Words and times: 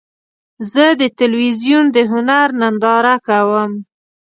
زه 0.71 0.85
د 1.01 1.03
تلویزیون 1.19 1.85
د 1.95 1.97
هنر 2.11 2.47
ننداره 2.61 3.15
کوم. 3.27 3.71